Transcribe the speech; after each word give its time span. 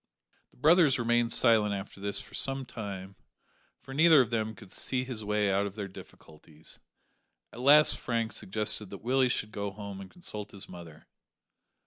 The 0.49 0.57
brothers 0.57 0.97
remained 0.97 1.31
silent 1.31 1.75
after 1.75 1.99
this 2.01 2.19
for 2.19 2.33
some 2.33 2.65
time, 2.65 3.15
for 3.79 3.93
neither 3.93 4.19
of 4.19 4.31
them 4.31 4.55
could 4.55 4.71
see 4.71 5.03
his 5.03 5.23
way 5.23 5.53
out 5.53 5.67
of 5.67 5.75
their 5.75 5.87
difficulties; 5.87 6.79
at 7.53 7.59
last 7.59 7.95
Frank 7.99 8.31
suggested 8.31 8.89
that 8.89 9.03
Willie 9.03 9.29
should 9.29 9.51
go 9.51 9.69
home 9.69 10.01
and 10.01 10.09
consult 10.09 10.53
his 10.53 10.67
mother. 10.67 11.05